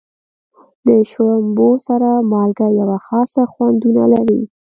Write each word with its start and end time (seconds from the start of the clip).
د 0.85 0.87
شړومبو 1.09 1.69
سره 1.87 2.09
مالګه 2.31 2.67
یوه 2.79 2.97
خاصه 3.07 3.41
خوندونه 3.51 4.03
لري. 4.13 4.41